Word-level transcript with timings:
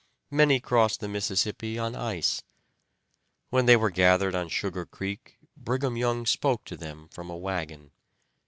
Many 0.31 0.59
crossed 0.59 0.99
the 0.99 1.07
Mississippi 1.07 1.77
on 1.77 1.93
ice. 1.95 2.41
When 3.51 3.67
they 3.67 3.75
were 3.75 3.91
gathered 3.91 4.33
on 4.33 4.49
Sugar 4.49 4.83
Creek 4.83 5.37
Brigham 5.55 5.95
Young 5.95 6.25
spoke 6.25 6.65
to 6.65 6.75
them 6.75 7.07
from 7.09 7.29
a 7.29 7.37
wagon. 7.37 7.91